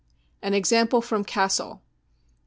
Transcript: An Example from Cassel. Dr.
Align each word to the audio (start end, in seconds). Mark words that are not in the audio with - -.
An 0.41 0.55
Example 0.55 0.99
from 0.99 1.23
Cassel. 1.23 1.73
Dr. 1.73 1.81